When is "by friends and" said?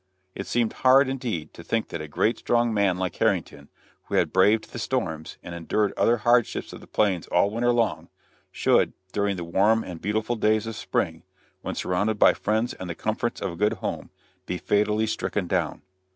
12.17-12.89